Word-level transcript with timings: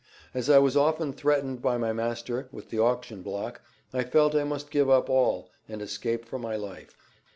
As 0.33 0.49
I 0.49 0.57
was 0.57 0.75
often 0.75 1.13
threatened 1.13 1.61
by 1.61 1.77
my 1.77 1.93
master, 1.93 2.49
with 2.51 2.71
the 2.71 2.79
auction 2.79 3.21
block, 3.21 3.61
I 3.93 4.03
felt 4.03 4.33
I 4.33 4.43
must 4.43 4.71
give 4.71 4.89
up 4.89 5.11
all 5.11 5.51
and 5.69 5.79
escape 5.79 6.25
for 6.25 6.39
my 6.39 6.55
life." 6.55 6.97